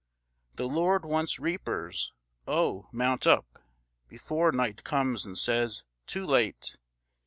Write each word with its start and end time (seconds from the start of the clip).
The 0.55 0.67
Lord 0.67 1.05
wants 1.05 1.37
reapers: 1.39 2.11
O, 2.47 2.87
mount 2.91 3.27
up, 3.27 3.59
Before 4.07 4.51
night 4.51 4.83
comes, 4.83 5.27
and 5.27 5.37
says, 5.37 5.83
"Too 6.07 6.25
late!" 6.25 6.75